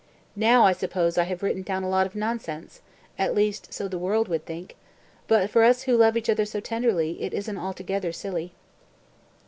Now, 0.35 0.65
I 0.65 0.71
suppose, 0.73 1.15
I 1.19 1.25
have 1.25 1.43
written 1.43 1.61
down 1.61 1.83
a 1.83 1.87
lot 1.87 2.07
of 2.07 2.15
nonsense 2.15 2.81
(at 3.19 3.35
least 3.35 3.71
so 3.71 3.87
the 3.87 3.99
world 3.99 4.29
would 4.29 4.47
think); 4.47 4.75
but 5.27 5.47
for 5.51 5.61
us, 5.61 5.83
who 5.83 5.95
love 5.95 6.17
each 6.17 6.27
other 6.27 6.43
so 6.45 6.59
tenderly, 6.59 7.21
it 7.21 7.35
isn't 7.35 7.59
altogether 7.59 8.11
silly." 8.11 8.51